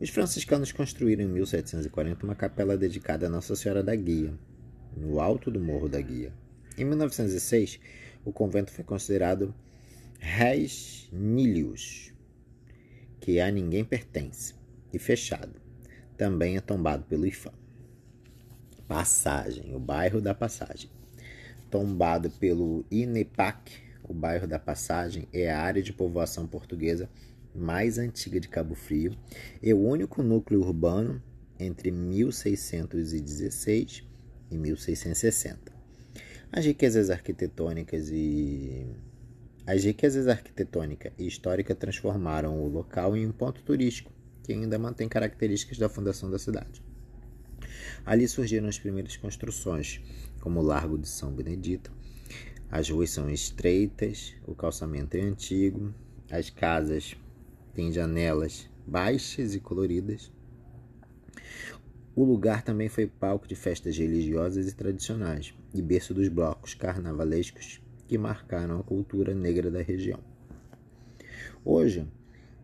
[0.00, 4.32] Os franciscanos construíram em 1740 uma capela dedicada a Nossa Senhora da Guia,
[4.96, 6.32] no alto do Morro da Guia.
[6.78, 7.78] Em 1906,
[8.24, 9.54] o convento foi considerado
[10.18, 12.12] res nihilius,
[13.20, 14.54] que a ninguém pertence,
[14.92, 15.60] e fechado.
[16.16, 17.52] Também é tombado pelo IFAM.
[18.86, 20.90] Passagem, o bairro da Passagem.
[21.70, 23.72] Tombado pelo INEPAC,
[24.02, 27.08] o bairro da Passagem é a área de povoação portuguesa
[27.54, 29.16] mais antiga de Cabo Frio
[29.62, 31.22] e o único núcleo urbano
[31.58, 34.04] entre 1616
[34.50, 35.72] e 1660.
[36.52, 38.86] As riquezas arquitetônicas e
[39.66, 44.10] as riquezas arquitetônica e histórica transformaram o local em um ponto turístico
[44.50, 46.82] que ainda mantém características da fundação da cidade.
[48.04, 50.00] Ali surgiram as primeiras construções,
[50.40, 51.92] como o Largo de São Benedito.
[52.68, 55.94] As ruas são estreitas, o calçamento é antigo,
[56.28, 57.16] as casas
[57.74, 60.32] têm janelas baixas e coloridas.
[62.16, 67.80] O lugar também foi palco de festas religiosas e tradicionais e berço dos blocos carnavalescos
[68.08, 70.18] que marcaram a cultura negra da região.
[71.64, 72.08] Hoje,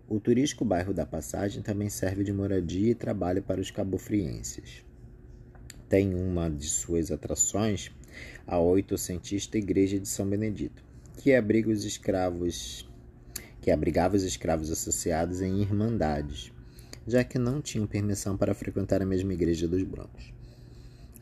[0.09, 4.85] o turístico bairro da Passagem também serve de moradia e trabalho para os cabofrienses.
[5.89, 7.91] Tem uma de suas atrações
[8.47, 10.83] a oitocentista Igreja de São Benedito,
[11.19, 12.89] que abriga os escravos
[13.61, 16.53] que abrigava os escravos associados em irmandades,
[17.05, 20.33] já que não tinham permissão para frequentar a mesma igreja dos brancos.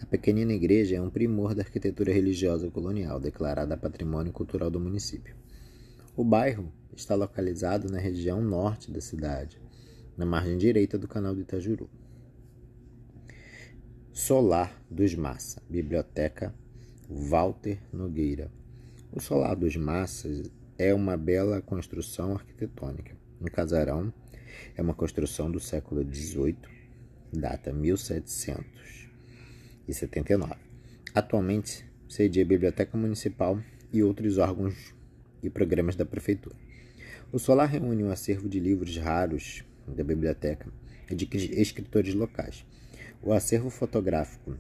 [0.03, 5.35] A pequenina igreja é um primor da arquitetura religiosa colonial, declarada Patrimônio Cultural do município.
[6.15, 9.61] O bairro está localizado na região norte da cidade,
[10.17, 11.91] na margem direita do canal do Itajuru.
[14.13, 16.55] Solar dos Massa, Biblioteca
[17.09, 18.51] Walter Nogueira.
[19.13, 23.17] O Solar dos Massas é uma bela construção arquitetônica.
[23.41, 24.15] Um casarão
[24.77, 26.57] é uma construção do século XVIII,
[27.33, 30.55] data 1779.
[31.15, 33.59] Atualmente cedia a Biblioteca Municipal
[33.93, 34.95] e outros órgãos
[35.43, 36.64] e programas da Prefeitura.
[37.35, 40.73] O Solar reúne um acervo de livros raros da biblioteca
[41.11, 41.27] e de
[41.61, 42.65] escritores locais.
[43.21, 44.57] O acervo fotográfico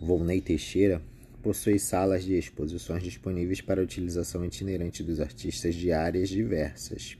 [0.00, 1.00] Volney Teixeira
[1.44, 7.16] possui salas de exposições disponíveis para utilização itinerante dos artistas de áreas diversas,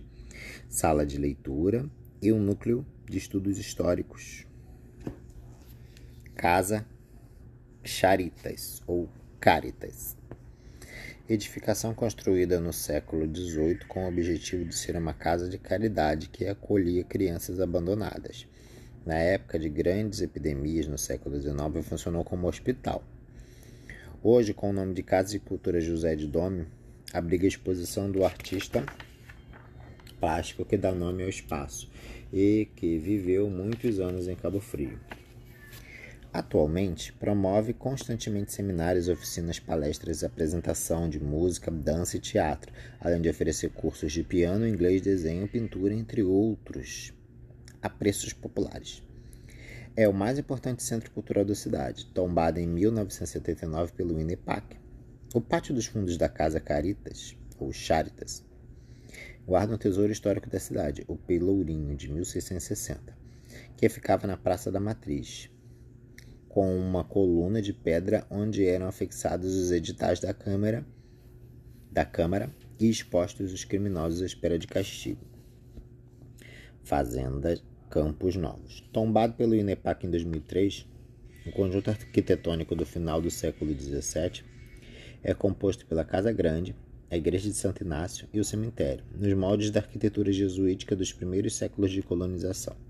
[0.69, 1.89] sala de leitura
[2.21, 4.45] e um núcleo de estudos históricos.
[6.35, 6.85] Casa
[7.85, 9.09] Charitas ou
[9.39, 10.17] Caritas
[11.29, 16.47] edificação construída no século XVIII com o objetivo de ser uma casa de caridade que
[16.47, 18.47] acolhia crianças abandonadas.
[19.05, 23.03] Na época de grandes epidemias no século XIX, funcionou como hospital.
[24.23, 26.67] Hoje, com o nome de Casa de Cultura José de Dome,
[27.13, 28.85] abriga a exposição do artista
[30.21, 31.91] plástico que dá nome ao espaço
[32.33, 34.99] e que viveu muitos anos em Cabo Frio.
[36.37, 42.71] Atualmente, promove constantemente seminários, oficinas, palestras, apresentação de música, dança e teatro,
[43.01, 47.15] além de oferecer cursos de piano, inglês, desenho, pintura, entre outros,
[47.81, 49.03] a preços populares.
[49.97, 54.77] É o mais importante centro cultural da cidade, tombado em 1979 pelo INEPAC.
[55.33, 58.45] O pátio dos fundos da Casa Caritas, ou Charitas,
[59.47, 63.25] guarda um tesouro histórico da cidade, o Pelourinho, de 1660
[63.77, 65.51] que ficava na Praça da Matriz,
[66.57, 70.87] com uma coluna de pedra onde eram afixados os editais da Câmara,
[71.93, 72.51] da Câmara
[72.81, 75.21] e expostos os criminosos à espera de castigo.
[76.83, 78.81] Fazenda Campos Novos.
[78.91, 80.89] Tombado pelo INEPAC em 2003,
[81.45, 84.43] o conjunto arquitetônico do final do século XVII
[85.23, 86.75] é composto pela Casa Grande,
[87.11, 91.55] a Igreja de Santo Inácio e o cemitério, nos moldes da arquitetura jesuítica dos primeiros
[91.55, 92.86] séculos de colonização.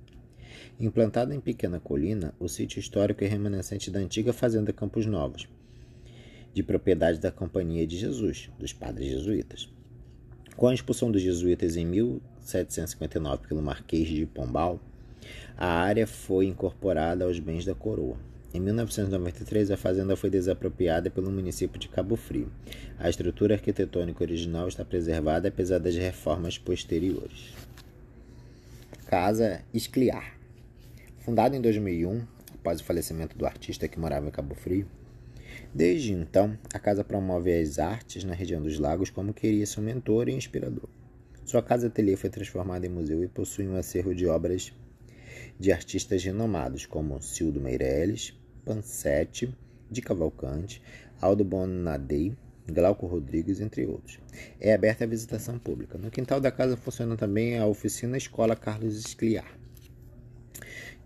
[0.79, 5.49] Implantado em pequena colina, o sítio histórico é remanescente da antiga Fazenda Campos Novos,
[6.53, 9.71] de propriedade da Companhia de Jesus, dos padres jesuítas.
[10.55, 14.79] Com a expulsão dos jesuítas em 1759 pelo Marquês de Pombal,
[15.57, 18.19] a área foi incorporada aos bens da coroa.
[18.53, 22.53] Em 1993, a fazenda foi desapropriada pelo município de Cabo Frio.
[22.99, 27.55] A estrutura arquitetônica original está preservada apesar das reformas posteriores.
[29.07, 30.36] Casa Escliar.
[31.27, 32.25] Fundada em 2001,
[32.55, 34.87] após o falecimento do artista que morava em Cabo Frio,
[35.75, 40.29] desde então, a casa promove as artes na região dos lagos como queria seu mentor
[40.29, 40.89] e inspirador.
[41.45, 44.73] Sua casa ateliê foi transformada em museu e possui um acervo de obras
[45.59, 48.33] de artistas renomados como Cildo Meirelles,
[48.65, 49.53] Pansete,
[49.91, 50.81] de Cavalcante,
[51.21, 52.37] Aldo Bonadei,
[52.69, 54.21] Glauco Rodrigues, entre outros.
[54.61, 55.99] É aberta à visitação pública.
[55.99, 59.66] No quintal da casa funciona também a oficina Escola Carlos Escliar,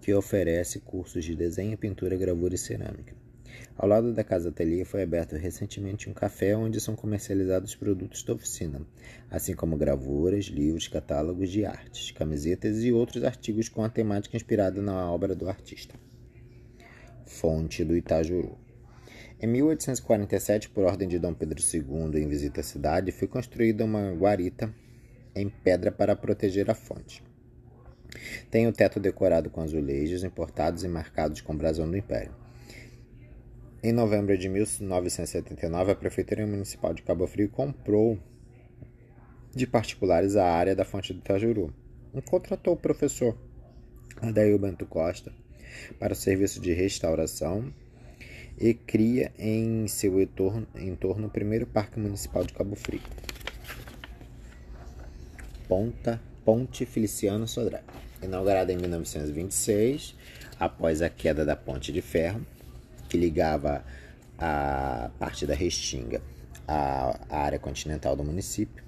[0.01, 3.15] que oferece cursos de desenho, pintura, gravura e cerâmica.
[3.77, 8.35] Ao lado da casa ateliê foi aberto recentemente um café onde são comercializados produtos da
[8.35, 8.81] oficina,
[9.31, 14.81] assim como gravuras, livros, catálogos de artes, camisetas e outros artigos com a temática inspirada
[14.81, 15.95] na obra do artista
[17.31, 18.59] fonte do Itajuru.
[19.41, 24.13] Em 1847, por ordem de Dom Pedro II em visita à cidade, foi construída uma
[24.13, 24.75] guarita
[25.35, 27.23] em pedra para proteger a fonte.
[28.51, 32.35] Tem o teto decorado com azulejos importados e marcados com brasão do Império.
[33.83, 38.19] Em novembro de 1979, a Prefeitura Municipal de Cabo Frio comprou
[39.55, 41.73] de particulares a área da fonte do Itajuru
[42.15, 43.37] e contratou o professor
[44.21, 45.33] Adail Bento Costa
[45.99, 47.73] para o serviço de restauração
[48.59, 53.01] e cria em seu entorno, entorno o primeiro Parque Municipal de Cabo Frio.
[55.67, 57.83] Ponta, Ponte Feliciano Sodré.
[58.23, 60.15] Inaugurada em 1926,
[60.59, 62.45] após a queda da ponte de ferro,
[63.09, 63.85] que ligava
[64.39, 66.21] a parte da Restinga
[66.67, 68.85] à área continental do município.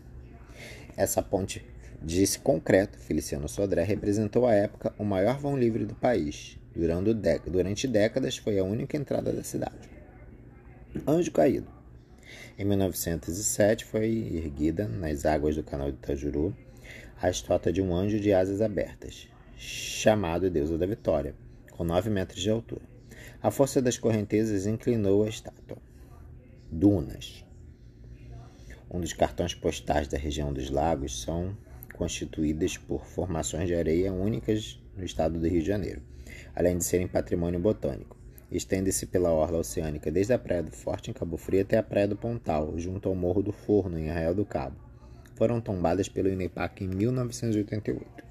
[0.96, 1.64] Essa ponte
[2.02, 8.38] de concreto, Feliciano Sodré representou à época o maior vão livre do país Durante décadas
[8.38, 9.90] foi a única entrada da cidade.
[11.06, 11.68] Anjo Caído.
[12.58, 16.56] Em 1907 foi erguida nas águas do canal de Itajuru
[17.22, 21.34] a estátua de um anjo de asas abertas, chamado Deusa da Vitória,
[21.70, 22.82] com 9 metros de altura.
[23.40, 25.78] A força das correntezas inclinou a estátua.
[26.70, 27.44] Dunas.
[28.90, 31.56] Um dos cartões postais da região dos lagos são
[31.94, 36.02] constituídas por formações de areia únicas no estado do Rio de Janeiro
[36.54, 38.16] além de serem patrimônio botânico.
[38.50, 42.06] Estende-se pela orla oceânica desde a Praia do Forte, em Cabo Frio, até a Praia
[42.06, 44.76] do Pontal, junto ao Morro do Forno, em Arraial do Cabo.
[45.34, 48.24] Foram tombadas pelo INEPAC em 1988.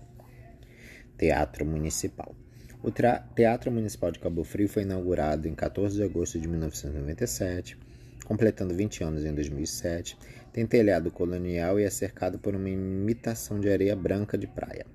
[1.17, 2.35] Teatro Municipal.
[2.83, 7.77] O Teatro Municipal de Cabo Frio foi inaugurado em 14 de agosto de 1997,
[8.25, 10.17] completando 20 anos em 2007.
[10.51, 14.85] Tem telhado colonial e é cercado por uma imitação de areia branca de praia.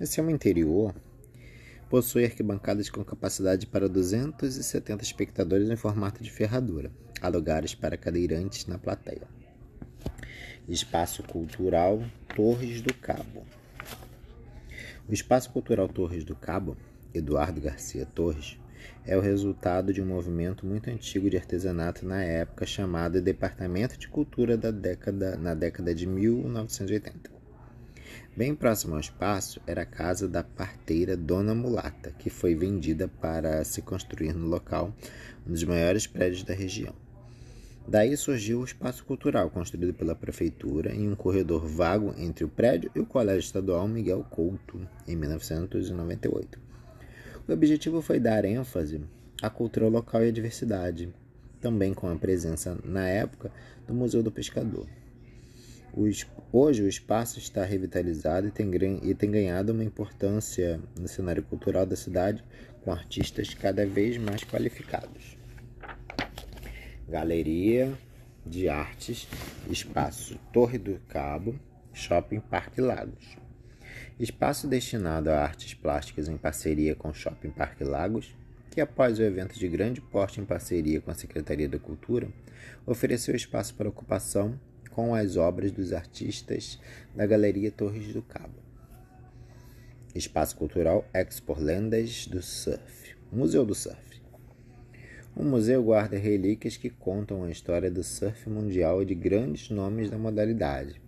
[0.00, 0.94] Esse é o interior
[1.92, 6.90] Possui arquibancadas com capacidade para 270 espectadores em formato de ferradura.
[7.20, 9.28] Há lugares para cadeirantes na plateia.
[10.68, 12.00] Espaço Cultural
[12.36, 13.44] Torres do Cabo.
[15.08, 16.76] O Espaço Cultural Torres do Cabo,
[17.12, 18.60] Eduardo Garcia Torres,
[19.04, 24.06] é o resultado de um movimento muito antigo de artesanato na época chamado Departamento de
[24.06, 27.28] Cultura da década, na década de 1980.
[28.36, 33.64] Bem próximo ao espaço era a casa da parteira Dona Mulata, que foi vendida para
[33.64, 34.94] se construir no local
[35.44, 37.01] um dos maiores prédios da região.
[37.86, 42.90] Daí surgiu o espaço cultural, construído pela prefeitura em um corredor vago entre o prédio
[42.94, 46.58] e o Colégio Estadual Miguel Couto, em 1998.
[47.46, 49.02] O objetivo foi dar ênfase
[49.42, 51.12] à cultura local e à diversidade,
[51.60, 53.50] também com a presença, na época,
[53.86, 54.86] do Museu do Pescador.
[56.52, 62.42] Hoje o espaço está revitalizado e tem, ganhado uma importância no cenário cultural da cidade,
[62.82, 65.41] com artistas cada vez mais qualificados.
[67.08, 67.92] Galeria
[68.44, 69.28] de Artes,
[69.70, 71.58] Espaço Torre do Cabo,
[71.92, 73.36] Shopping Parque Lagos.
[74.18, 78.34] Espaço destinado a artes plásticas em parceria com o Shopping Parque Lagos,
[78.70, 82.28] que após o evento de grande porte em parceria com a Secretaria da Cultura,
[82.86, 84.58] ofereceu espaço para ocupação
[84.90, 86.78] com as obras dos artistas
[87.14, 88.54] da Galeria Torres do Cabo.
[90.14, 94.21] Espaço Cultural Expo Lendas do Surf, Museu do Surf.
[95.34, 100.10] O museu guarda relíquias que contam a história do surf mundial e de grandes nomes
[100.10, 101.00] da modalidade.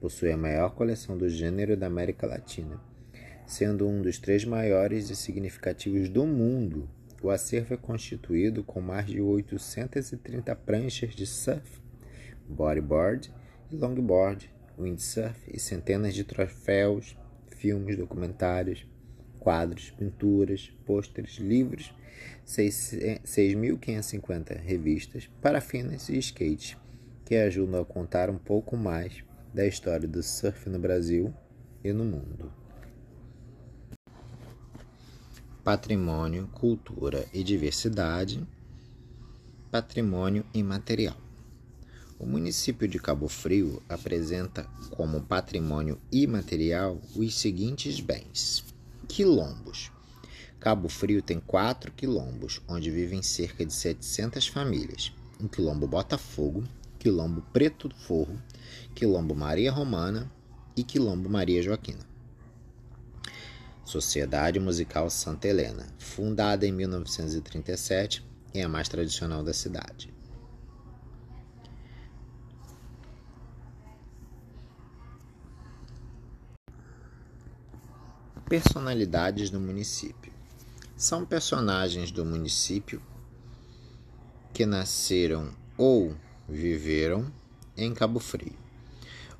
[0.00, 2.80] Possui a maior coleção do gênero da América Latina,
[3.46, 6.88] sendo um dos três maiores e significativos do mundo.
[7.22, 11.78] O acervo é constituído com mais de 830 pranchas de surf,
[12.48, 13.30] bodyboard
[13.70, 18.86] e longboard, windsurf e centenas de troféus, filmes, documentários,
[19.38, 21.92] quadros, pinturas, pôsteres, livros,
[22.46, 26.76] 6.550 revistas, parafinas e skates,
[27.24, 31.34] que ajudam a contar um pouco mais da história do surf no Brasil
[31.82, 32.52] e no mundo.
[35.62, 38.46] Patrimônio, cultura e diversidade.
[39.70, 41.16] Patrimônio imaterial.
[42.18, 48.64] O município de Cabo Frio apresenta como patrimônio imaterial os seguintes bens:
[49.06, 49.92] quilombos.
[50.60, 56.64] Cabo Frio tem quatro quilombos, onde vivem cerca de 700 famílias: o Quilombo Botafogo,
[56.98, 58.42] Quilombo Preto Forro,
[58.94, 60.30] Quilombo Maria Romana
[60.76, 62.06] e Quilombo Maria Joaquina.
[63.84, 70.12] Sociedade Musical Santa Helena, fundada em 1937, é a mais tradicional da cidade.
[78.48, 80.27] Personalidades do município.
[80.98, 83.00] São personagens do município
[84.52, 86.12] que nasceram ou
[86.48, 87.32] viveram
[87.76, 88.56] em Cabo Frio.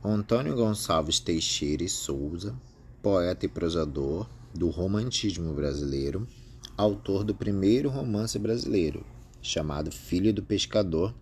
[0.04, 2.54] Antônio Gonçalves Teixeira e Souza,
[3.02, 6.28] poeta e prosador do romantismo brasileiro,
[6.76, 9.04] autor do primeiro romance brasileiro,
[9.42, 11.12] chamado Filho do Pescador,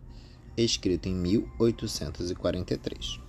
[0.54, 3.20] escrito em 1843.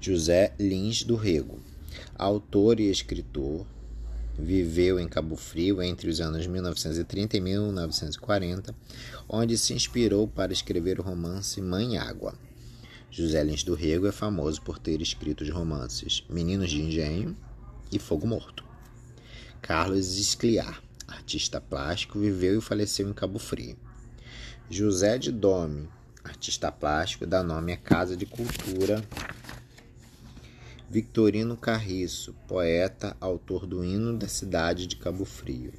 [0.00, 1.60] José Lins do Rego,
[2.16, 3.66] autor e escritor,
[4.38, 8.74] viveu em Cabo Frio entre os anos 1930 e 1940,
[9.28, 12.34] onde se inspirou para escrever o romance Mãe Água.
[13.10, 17.36] José Lins do Rego é famoso por ter escrito os romances Meninos de Engenho
[17.90, 18.64] e Fogo Morto.
[19.60, 23.76] Carlos Escliar, artista plástico, viveu e faleceu em Cabo Frio.
[24.70, 25.88] José de Dome,
[26.22, 29.02] artista plástico, dá nome à Casa de Cultura
[30.90, 35.70] Victorino Carriço, poeta, autor do hino da cidade de Cabo Frio.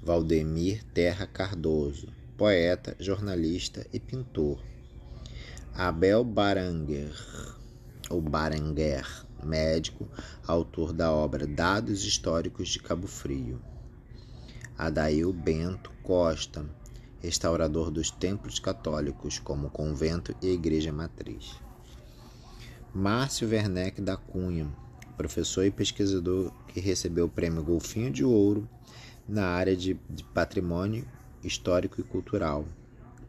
[0.00, 4.62] Valdemir Terra Cardoso, poeta, jornalista e pintor.
[5.74, 7.12] Abel Baranguer,
[8.08, 9.04] ou Baranguer,
[9.42, 10.08] médico,
[10.46, 13.60] autor da obra Dados Históricos de Cabo Frio.
[14.78, 16.64] Adail Bento Costa,
[17.20, 21.56] restaurador dos templos católicos como convento e igreja matriz.
[22.94, 24.66] Márcio Werneck da Cunha,
[25.14, 28.66] professor e pesquisador que recebeu o prêmio Golfinho de Ouro
[29.28, 29.94] na área de,
[30.32, 31.06] patrimônio
[31.44, 32.66] histórico e cultural,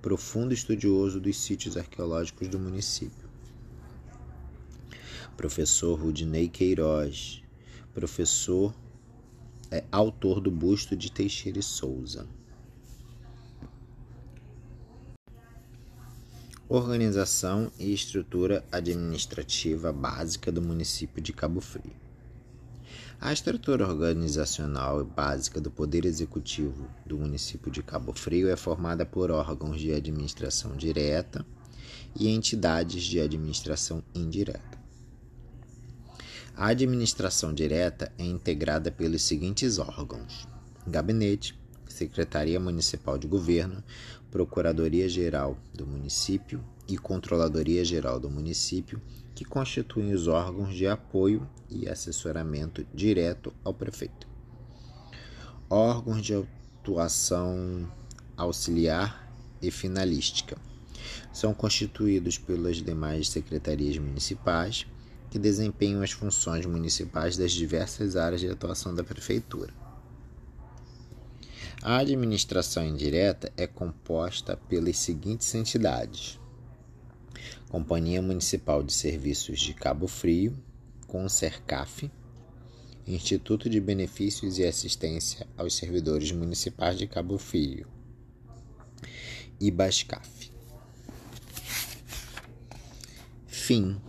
[0.02, 3.30] profundo estudioso dos sítios arqueológicos do município.
[5.36, 7.44] Professor Rudinei Queiroz,
[7.94, 8.74] professor
[9.70, 12.26] é, autor do busto de Teixeira e Souza.
[16.72, 21.96] Organização e estrutura administrativa básica do município de Cabo Frio.
[23.20, 29.32] A estrutura organizacional básica do Poder Executivo do município de Cabo Frio é formada por
[29.32, 31.44] órgãos de administração direta
[32.16, 34.78] e entidades de administração indireta.
[36.56, 40.48] A administração direta é integrada pelos seguintes órgãos:
[40.86, 43.84] Gabinete, Secretaria Municipal de Governo,
[44.32, 49.02] Procuradoria-Geral do Município e Controladoria-Geral do Município,
[49.34, 54.28] que constituem os órgãos de apoio e assessoramento direto ao prefeito.
[55.70, 57.90] Órgãos de atuação
[58.36, 60.58] auxiliar e finalística
[61.32, 64.86] são constituídos pelas demais secretarias municipais
[65.30, 69.74] que desempenham as funções municipais das diversas áreas de atuação da prefeitura.
[71.82, 76.38] A administração indireta é composta pelas seguintes entidades:
[77.70, 80.62] Companhia Municipal de Serviços de Cabo Frio,
[81.08, 82.12] CONSERCAF,
[83.08, 87.88] Instituto de Benefícios e Assistência aos Servidores Municipais de Cabo Frio,
[89.58, 90.52] IBASCAF.
[93.48, 94.02] Fim